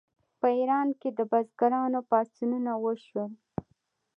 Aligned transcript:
په 0.39 0.47
ایران 0.57 0.87
کې 0.99 1.09
د 1.17 1.19
بزګرانو 1.31 1.99
پاڅونونه 2.09 2.71
وشول. 2.83 3.31